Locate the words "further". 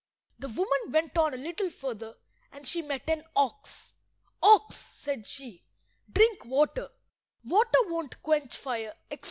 1.69-2.15